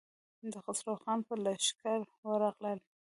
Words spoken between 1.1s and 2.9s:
پر لښکر ورغلل.